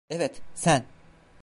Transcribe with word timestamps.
Evet, 0.09 0.41
sen. 0.55 0.83